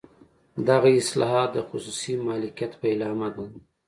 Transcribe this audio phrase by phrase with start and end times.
[0.67, 3.45] دغه اصلاحات د خصوصي مالکیت پیلامه ده.